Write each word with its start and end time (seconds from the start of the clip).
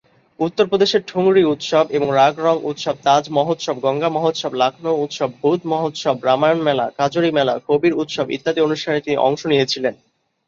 উত্তর 0.39 0.65
প্রদেশের 0.67 1.01
ঠুংরী-উৎসব 1.07 1.85
এবং 1.89 2.07
রাগ-রঙ-উৎসব, 2.11 2.95
তাজ-মহোৎসব, 3.03 3.75
গঙ্গা-মহোৎসব, 3.79 4.51
লখনউ-উৎসব, 4.53 5.29
বুধ-মহোৎসব, 5.41 6.15
রামায়ণ-মেলা, 6.23 6.89
কাজরী-মেলা, 6.97 7.59
কবীর-উৎসব 7.67 8.25
ইত্যাদি 8.31 8.59
অনুষ্ঠানে 8.61 8.99
তিনি 8.99 9.17
অংশ 9.17 9.41
নিয়েছেন। 9.45 9.83